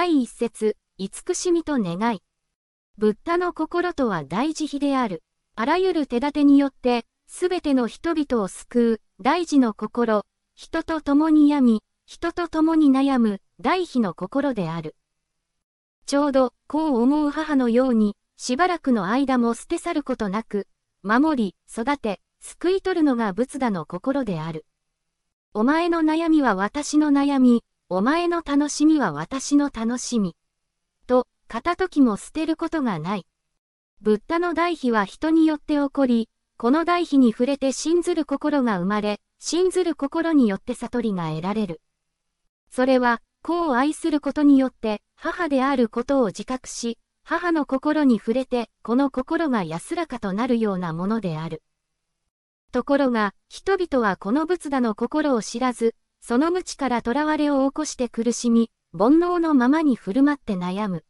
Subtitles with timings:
[0.00, 2.22] 第一節、慈しみと願い。
[2.96, 5.22] ブッダの心とは大慈悲である。
[5.56, 14.96] あらゆる手立てによって、すべての人々を救う、大事の心、人と共に病み、人と共に悩む、大悲の心である。
[16.06, 20.66] ちょうど、こう思う母のように、しばらくの間も捨て去ることなく、
[21.02, 24.64] 守り、育て、救い取るのが仏陀の心である。
[25.52, 30.36] お前の悩みは私の悩み、お前の楽しみは私の楽しみ。
[31.08, 33.26] と、片時も捨てることがない。
[34.00, 41.80] ブッダの大悲は人によって起こり、この大悲に触れて信ずる心が生まれ、信ずる心によって悟りが得られる。
[42.70, 51.64] それは、子を愛することによって母であることを自覚し、母の心に触れて、この心が安らかとなるようなものである。
[52.70, 61.04] ところが、人々はこの仏陀の心を知らず、その無知から囚われを起こして苦しみ、煩悩のままに振る舞って悩む。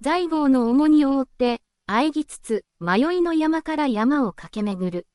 [0.00, 5.06] 財宝の重荷を負って、喘ぎつつ、迷いの山から山を駆け巡る。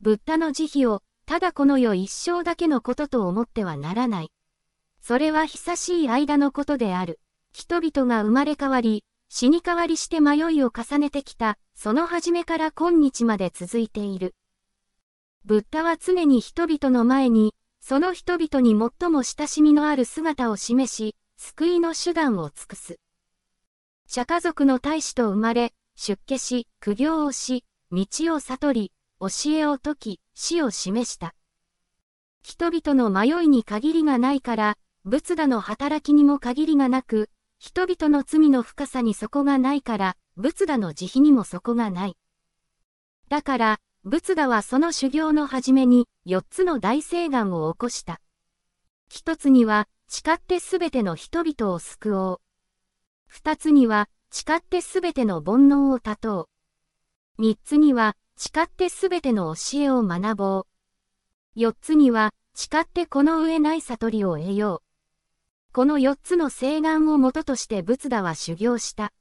[0.00, 4.32] ブッダの慈悲を、ただこの世一生だけのことと思ってはならない。
[5.00, 7.20] それは久しい間のことである。
[7.52, 14.34] 人々が生まれ変わり、死に変わりして迷いを重ねてきた、その初めから今日まで続いている。
[15.44, 17.54] ブッダは常に人々の前に、
[17.88, 22.98] その人々に最も親しみのある姿を示し、救いの手段を尽くす。
[24.06, 31.34] 釈迦族の大使と生まれ、出家し、苦行をし、道を悟り、教えを説き、死を示した。
[32.42, 42.18] 人々の迷いに限りがないから、仏陀の働きにも限りがなく、人々の罪の深さに底がないから、仏陀の慈悲にも底がない。
[43.30, 48.22] だから、仏陀はその修行の始めに、四つの大聖願を起こした。
[49.10, 52.40] 一つには、誓ってすべての人々を救おう。
[53.26, 56.48] 二つには、誓ってすべての煩悩を断と
[57.38, 57.42] う。
[57.42, 60.66] 三つには、誓ってすべての教えを学ぼう。
[61.54, 65.72] 四つには、誓ってこの上ない悟りを得よう。
[65.74, 69.12] この四つの聖願をもととして仏陀は修行した。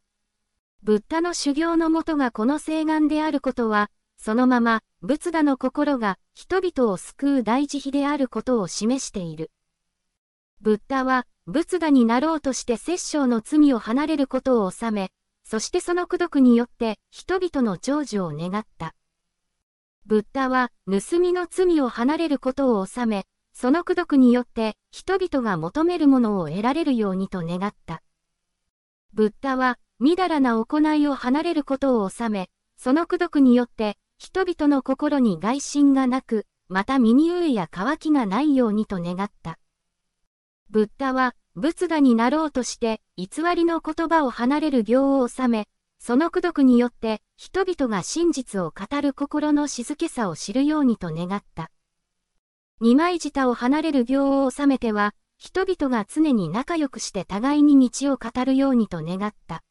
[0.81, 9.51] ブッダの修行のもとがこの聖願であることは、そのまま、仏陀の心が人々を救う大慈悲であることを示している。
[10.59, 15.11] ブッダは、仏陀になろうとして摂政の罪を離れることを収め、
[15.43, 18.95] そしてその功徳によって人々の長寿を願った。
[20.05, 28.01] ブッダは、盗みの罪を離れることを収め、その功徳によって人々が求めるものを得られるようにと願った。
[29.13, 39.59] ブッダは、みだらな行いを離れることを収め、その功徳によって人々の心に外心がなく、また身に飢えや渇きがないようにと願った。
[40.69, 45.67] ブッダは、仏陀になろうとして、偽りの言葉を離れる行を収め、
[45.99, 51.71] その功徳によって、人々が真実を語る心の静けさを知るようにと願った。
[52.79, 59.63] 二枚舌を離れる行を収めては、人々が常に仲良くして互いに道を語るようにと願った。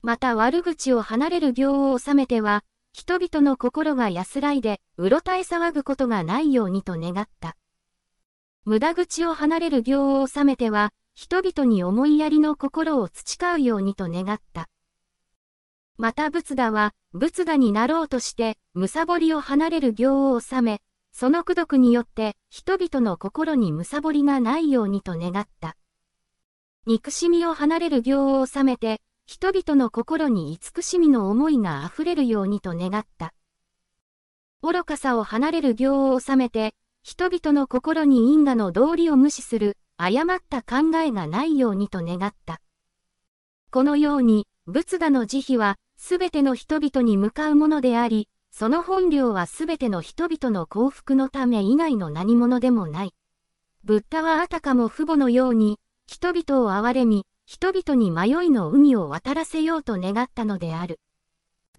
[0.00, 2.64] また悪口を離れる行を収めては、
[2.98, 7.56] 人々の心が安らいで、うろたえ騒ぐことがないようにと願った。
[8.64, 14.68] 無駄口を離れる行を収めては、人々に思いやりの心を培うようにと願った。
[15.96, 20.80] また仏陀は、仏陀になろうとして、むさぼりを離れる行を収め、
[21.12, 25.76] その功徳によって人々の心に貪りがないようにと願った。
[26.84, 33.34] 憎しみを離れる行を収めて、人々の心に慈しみの思いが溢れるようにと願った。
[34.62, 42.62] 愚かさを離れる行を収めて、人々の心に因果の道理を無視する、誤った考えがないようにと願った。
[43.70, 53.12] このように、仏陀の慈悲は、すべての人々に向かうものであり、その本領はすべての人々の幸福のため以外の何者でもない。
[53.84, 61.00] ブッダはあたかも父母のように、人々を憐れみ、人々に迷いの海を渡らせようと願ったのである。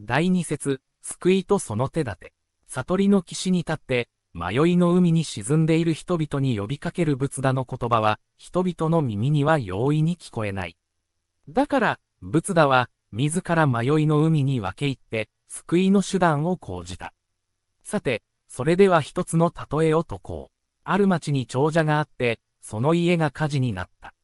[0.01, 2.33] 第二節、救いとその手立て。
[2.65, 10.75] 悟りの岸に立って、迷いの海に沈んでいる人々に呼びかける仏陀の言葉は、人々の耳には容易に聞こえない。
[11.47, 17.13] だから、仏陀は、自ら迷いの海に分け入って、救いの手段を講じた。
[17.83, 20.53] さて、それでは一つの例えを解こう。
[20.83, 24.15] ある町に長者があって、その家が火事になった。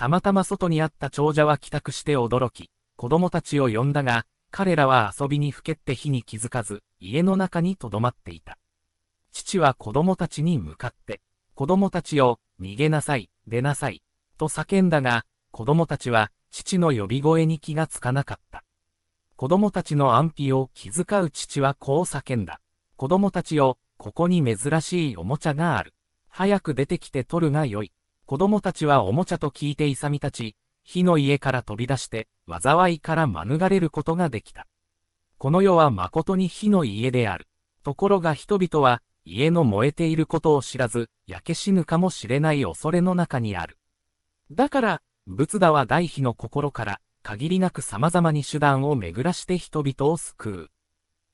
[0.00, 8.56] たまたま外にあった長者は帰宅して驚き、子供たちを呼んだが、彼らは遊びにふけって火に気づかず、家の中に留まっていた。
[9.30, 11.20] 父は子供たちに向かって、
[11.54, 14.02] 子供たちを、逃げなさい、出なさい、
[14.38, 18.64] と叫んだが、子供たちは父の呼び声に気がつかなかった。
[19.36, 22.62] 子供たちの安否を気遣う父はこう叫んだ。
[22.96, 25.92] 子供たちよ、ここに珍しいおもちゃがある。
[26.30, 27.92] 早く出てきて取るがよい。
[28.30, 34.68] 子供たちはおもちゃと聞いて勇み立ち、火の家から飛び出して、災いから免れることができた。
[35.36, 37.48] この世は誠に火の家である。
[37.82, 43.78] ところが人々は、家の燃えていることを知らず、焼け死ぬかもしれない恐れの中にある。
[44.52, 50.70] だから、仏陀は大悲の心から、限りなく様々に手段を巡らして人々を救う。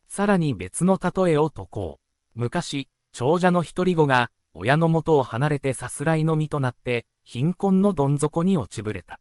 [0.09, 2.01] さらに別の例えを解こ
[2.35, 2.41] う。
[2.41, 9.21] 昔、長者の一人子が、親の元を離れてさすらいの身となって、貧困のどん底に落ちぶれた。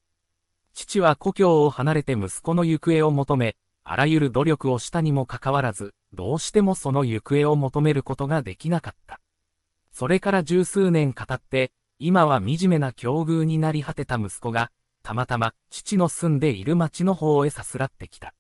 [0.73, 9.19] 父は故郷を離れて息子の行方を求め、あらゆる努力をしたにもかかわらず、どうしてもその行方を求めることができなかった。
[9.91, 14.71] それから十数年語って、今は惨めな境遇になり果てた息子が、
[15.03, 18.33] たまたま父の住んでいる町の方へさすらってきた。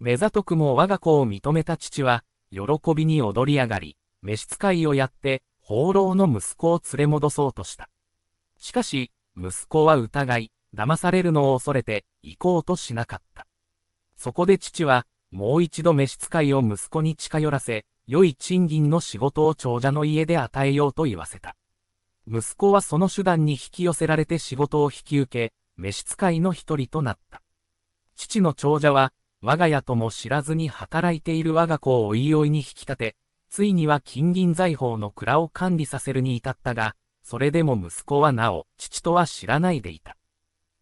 [0.00, 2.60] 目ざとくも我が子を認めた父は、喜
[2.96, 5.42] びに踊り上がり、召使いをやって、
[5.72, 7.88] 放浪の息子を連れ戻そうとした。
[8.58, 13.46] しかし、息子は疑い、騙されるのを恐れて、行こうとしなかった。
[14.14, 21.56] そこで父は、もう一度召使いを息子に近寄らせ、良い賃金の仕事を長者の家で与えようと言わせた。
[22.28, 27.40] 息子はその手段に引き寄せられて仕事を引き受け、召使いの一人となった。
[28.14, 33.16] 父の長者は、我が家とも知らずに働いている我が子をおいおいに引き立て、
[33.52, 40.16] ついには金銀財宝の蔵を管理させるに至ったが、それでも息子はなお、父とは知らないでいた。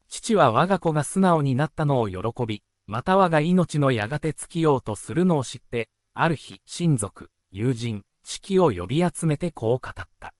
[0.08, 10.32] 父は我が子が素直になったのを喜び、また我が命のやがて尽きようとするのを知って、ある日、親族、友人、知己を呼び集めてこう語った。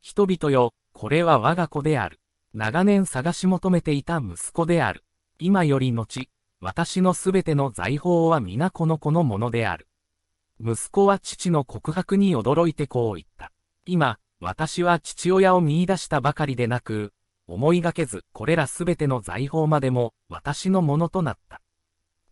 [0.00, 2.18] 人々よ、これは我が子である。
[2.54, 5.04] 長年探し求めていた息子である。
[5.38, 6.30] 今より後、
[6.62, 9.87] 私のすべての財宝は皆この子のものである。
[10.60, 13.52] 息子は父の告白に驚いてこう言った。
[13.86, 17.12] 今、私は父親を見出したばかりでなく、
[17.46, 21.60] 思いがけず、これらすべての財宝までも、私のものとなった。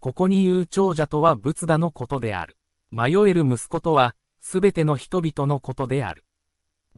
[0.00, 2.56] ここに言う長者とは仏陀のことである。
[2.90, 6.24] 迷える息子とは、すべての人々のことである。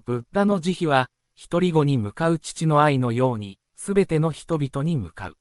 [0.04, 5.36] ブッダの慈悲は、一人子に向かう父の愛のように、すべての人々に向かう。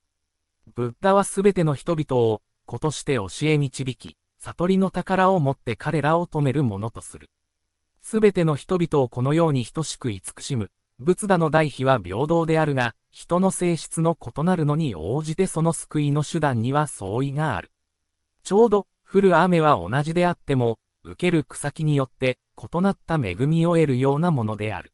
[0.75, 7.29] ブッダはすべての人々を、子として教え導き、悟りの宝を持って彼らを止めるものとする。
[8.01, 17.72] すべての人々をこのように等しく慈しむ、仏陀の代悲は平等であるが、人の性質の異なるのに応じてその救いの手段には相違がある。
[18.44, 24.94] ちょうど、降る雨は同じであっても、受ける草木によって異なった恵みを得るようなものである。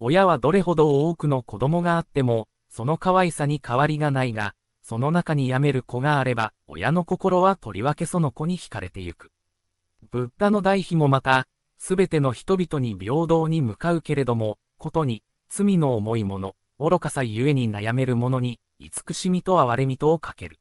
[0.00, 4.54] 親はどれほど多くの子供があっても、その可愛さに変わりがないが、
[4.86, 9.32] その中に病める子があれば、親の心はとりわけその子に惹かれてゆく。
[10.10, 11.48] ブッダの代悲もまた、
[11.78, 20.60] すべての人々に平等に向かうけれども、ことに、罪の重いもの、愚かさゆえに悩める者に、慈しみと憐れみとをかける。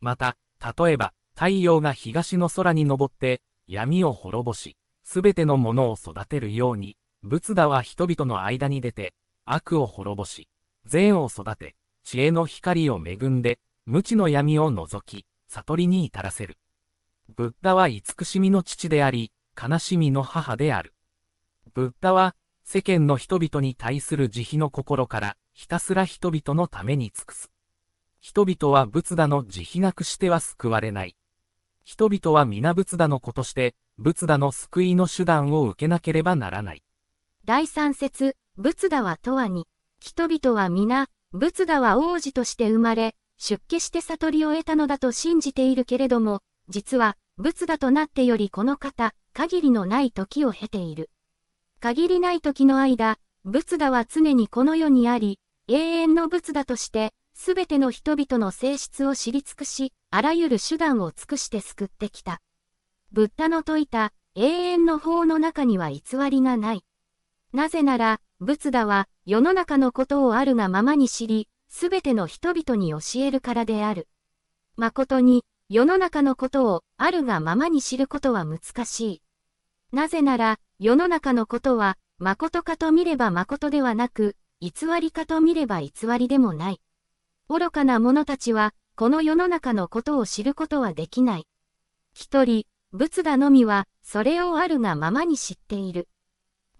[0.00, 9.14] また、例えば、太陽が東の空に昇って、闇を滅ぼし、すべてのものを育てるように、仏陀は人々の間に出て、
[9.46, 10.46] 悪を滅ぼし、
[10.84, 11.74] 善を育て、
[12.06, 16.56] 知恵の光を恵んで、無知の闇を除き、悟りに至らせる。
[17.34, 20.94] ブッダは慈しみの父であり、悲しみの母である。
[21.74, 27.50] ブッダは、世間の人々に対する慈悲の心から、ひたすら人々のために尽くす。
[28.20, 31.16] 人々は仏陀の慈悲なくしては救われない。
[31.82, 36.84] 人々は皆仏陀の子として、仏陀の救いの手段を受けなければならない。
[37.44, 39.66] 第三節、仏陀は永遠に、
[39.98, 51.10] 人々は皆、仏陀は王子として生まれ、出家して悟りを得たのだと信じているけれども、実は、仏陀となってよりこの方、限りのない時を経ている。
[51.80, 62.40] 限りない時の間、仏陀は常にこの世にあり、永遠の仏陀として、すべての人々の性質を知り尽くし、あらゆる手段を尽くして救ってきた。
[63.12, 66.84] ブッダの説いた永遠の法の中には偽りがない。
[67.56, 74.08] なぜなら、仏陀は世の中のことをあるがままに知り、すべての人々に教えるからである。
[74.76, 79.22] 誠に、世の中のことをあるがままに知ることは難しい。
[79.90, 86.82] なぜなら、世の中のことは、誠かと見れば誠ではなく、偽りかと見れば偽りでもない。
[87.48, 91.46] 愚かな者たちは、この世の中のことを知ることはできない。
[92.12, 96.06] 一人、仏陀のみは、それをあるがままに知っている。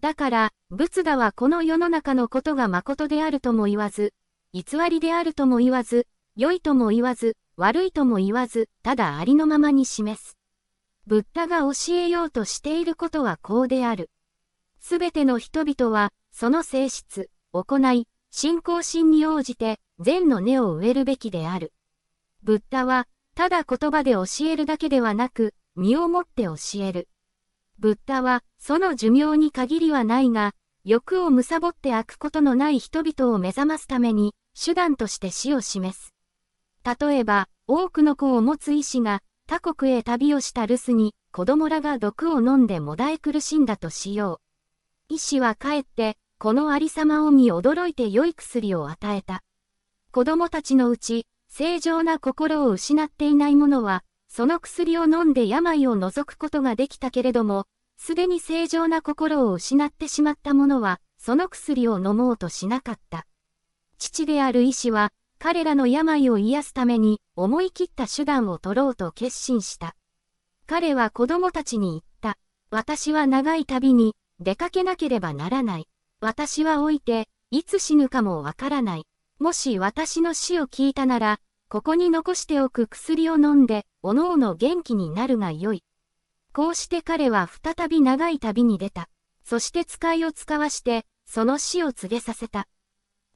[0.06, 4.14] だから、仏陀はこの世の中のことが誠であるとも言わず、
[4.52, 10.38] 偽りであるとも言わず、良いとも言わず、悪いとも言わず、ただありのままに示す。
[11.08, 14.08] ブッダが教えようとしていることはこうである。
[14.78, 21.72] すべての人々は、その性質、行い、信仰心に応じて、善の根を植えるべきである。
[22.44, 27.08] ブッダは、ただ言葉で教えるだけではなく、身をもって教える。
[27.78, 30.54] ブッダは、その寿命に限りはないが、
[30.84, 36.14] 欲を貪って開くことのない人々を目覚ますために、手段として死を示す。
[37.00, 44.40] 例えば、多くの子を持つ医師が、他国へ旅をした留守に、子供らが毒を飲んでもだえ苦しんだとしよ
[45.10, 45.14] う。
[45.14, 49.42] 医師は帰って、このありさまを見驚いて良い薬を与えた。
[50.12, 54.02] 子供たちのうち、正常な心を失っていない者は、
[54.36, 57.64] その薬を飲んで病を除くことができたけれども、
[57.96, 63.26] すでに正常な心を失ってしまった者は、その薬を飲もうとしなかった。
[63.96, 69.96] 父である医師は、彼らの病を癒すために、思い切った手段を取ろうと決心した。
[70.66, 72.38] 彼は子供たちに言った。
[72.70, 75.88] 私は長い旅に、出かけなければならない。
[76.20, 79.06] 私は老いて、いつ死ぬかもわからない。
[79.38, 85.82] もし私の死を聞いたなら、ここに残しておく薬を飲んで、おのおの元気になるがよい。
[86.52, 89.08] こうして彼は再び長い旅に出た。
[89.44, 92.68] そして使いを使わして、その死を告げさせた。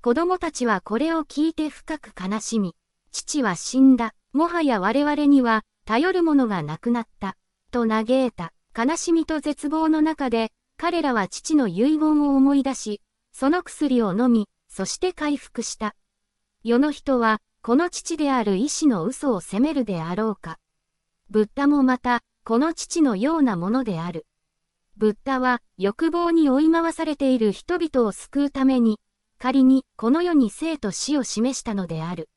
[0.01, 2.77] 子供たちはこれを聞いて深く悲しみ、
[3.11, 4.15] 父は死んだ。
[4.33, 7.37] もはや我々には、頼るものがなくなった。
[7.73, 8.53] と嘆いた。
[8.79, 13.01] 悲しみと絶望の中で、彼らは父の遺言を思い出し、
[13.33, 15.97] その薬を飲み、そして回復した。
[16.63, 20.59] 世の人は、この父である医師の嘘を責めるであろうか。
[21.29, 24.27] ブッダもまた、この父のようなものである。
[24.97, 28.99] ブッダは、欲望に追い回されている人々を救うために、
[29.39, 32.31] 仮に、この世に生と死を示したのである。